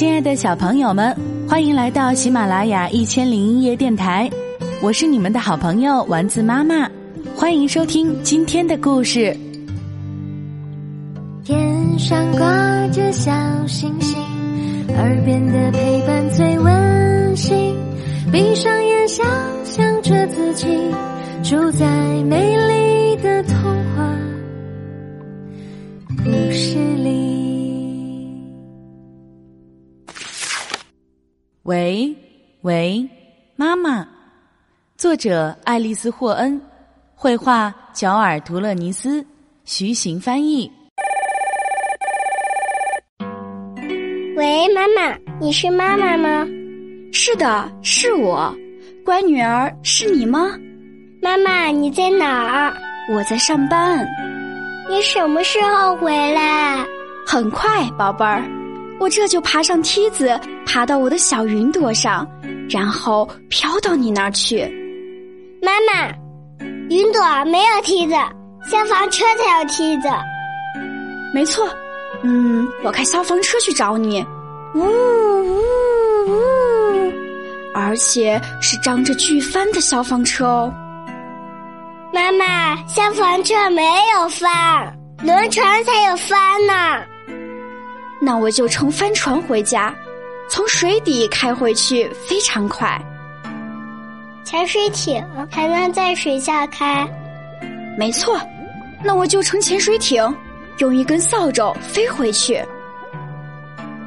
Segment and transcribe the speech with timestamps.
[0.00, 1.14] 亲爱的小朋友们，
[1.46, 4.30] 欢迎来到喜马拉雅一千零一夜电台，
[4.80, 6.88] 我是你们的好朋友丸子妈妈，
[7.36, 9.36] 欢迎收听今天的故事。
[11.44, 13.30] 天上挂着小
[13.66, 14.18] 星星，
[14.96, 17.76] 耳边的陪伴最温馨。
[18.32, 19.26] 闭上眼，想
[19.66, 20.66] 象着自己
[21.42, 21.86] 住在
[22.24, 22.89] 美丽
[31.64, 32.16] 喂
[32.62, 33.06] 喂，
[33.54, 34.08] 妈妈，
[34.96, 36.58] 作者爱丽丝·霍恩，
[37.14, 39.22] 绘画乔尔·图勒尼斯，
[39.66, 40.72] 徐行翻译。
[44.36, 46.46] 喂，妈妈，你是妈妈吗？
[47.12, 48.54] 是的，是我。
[49.04, 50.58] 乖女儿，是你吗？
[51.20, 52.74] 妈妈，你在哪儿？
[53.12, 54.08] 我在上班。
[54.88, 56.82] 你什么时候回来？
[57.26, 58.42] 很快，宝贝儿。
[58.98, 60.38] 我这就爬上梯子，
[60.72, 62.24] 爬到我的小云朵上，
[62.68, 64.62] 然后飘到你那儿去。
[65.60, 66.08] 妈妈，
[66.88, 68.12] 云朵没有梯子，
[68.70, 70.08] 消防车才有梯子。
[71.34, 71.68] 没错。
[72.22, 74.24] 嗯，我开消防车去找你。
[74.76, 75.58] 呜呜
[76.28, 77.12] 呜！
[77.74, 80.72] 而且是张着巨帆的消防车哦。
[82.14, 83.82] 妈妈，消防车没
[84.14, 87.04] 有帆，轮船才有帆呢。
[88.20, 89.92] 那我就乘帆船回家，
[90.50, 93.00] 从水底开回去非常快。
[94.42, 97.08] 潜水艇还能在水下开。
[97.96, 98.36] 没错，
[99.04, 100.22] 那我就乘潜水艇。
[100.78, 102.60] 用一根扫帚飞回去。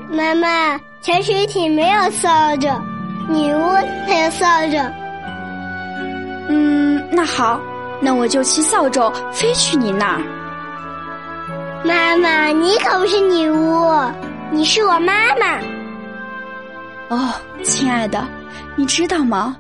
[0.10, 2.68] 妈妈，潜水艇没有扫帚，
[3.30, 3.60] 女巫
[4.08, 4.78] 才有扫帚。
[6.50, 7.62] 嗯，那好，
[8.02, 10.22] 那我就骑扫帚飞去你那儿。
[11.86, 13.94] 妈妈，你可不是女巫，
[14.52, 15.60] 你是我妈妈。
[17.10, 18.28] 哦，亲爱的，
[18.76, 19.58] 你知道吗？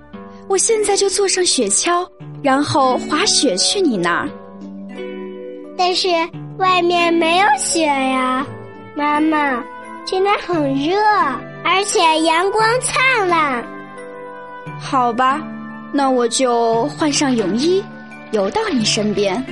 [0.47, 2.07] 我现在就坐上雪橇，
[2.41, 4.29] 然后滑雪去你那儿。
[5.77, 6.09] 但是。
[6.59, 8.45] 外面没有雪呀，
[8.95, 9.59] 妈妈，
[10.05, 10.95] 现在很热，
[11.65, 13.65] 而且阳光灿烂。
[14.79, 15.41] 好吧，
[15.91, 17.83] 那我就换上泳衣，
[18.31, 19.43] 游到你身边。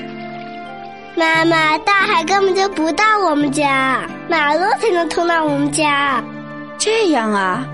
[1.16, 6.24] 妈妈，大海根本就不到我们家，马路才能通到我们家。
[6.78, 7.68] 这样啊，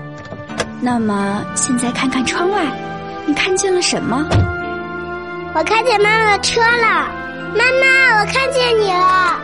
[0.80, 2.64] 那么现在看看窗外，
[3.26, 4.26] 你看见了什么？
[5.54, 7.08] 我看见妈妈的车了。
[7.54, 9.40] 妈妈，我看见你了。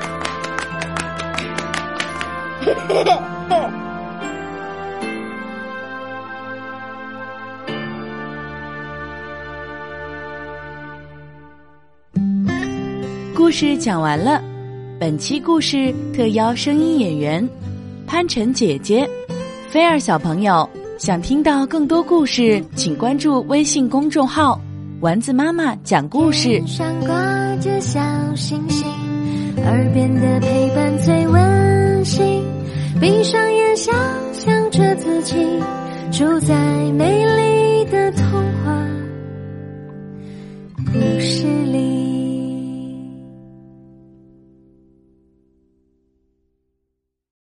[13.35, 14.41] 故事讲完了，
[15.01, 17.47] 本期故事特邀声音演员
[18.07, 19.09] 潘晨姐姐、
[19.69, 20.69] 菲儿小朋友。
[20.99, 24.61] 想听到更多故事，请关注微信公众号
[25.03, 26.65] “丸子妈妈讲故事”。
[26.67, 28.01] 上挂着小
[28.37, 28.87] 星星，
[29.65, 32.43] 耳边的陪伴最温馨。
[33.01, 33.95] 闭上眼，想
[34.33, 35.35] 象着自己
[36.13, 36.55] 住在
[36.93, 38.24] 美丽的。